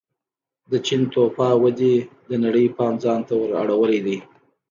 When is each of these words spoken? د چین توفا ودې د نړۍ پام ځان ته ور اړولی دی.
د 0.71 0.71
چین 0.85 1.01
توفا 1.13 1.49
ودې 1.61 1.95
د 2.29 2.31
نړۍ 2.43 2.65
پام 2.77 2.93
ځان 3.03 3.19
ته 3.27 3.33
ور 3.39 3.51
اړولی 3.61 3.99
دی. 4.05 4.17